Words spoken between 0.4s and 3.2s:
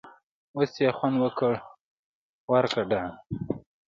اوس یې خوند وکړ٬ ورکه ډنګ!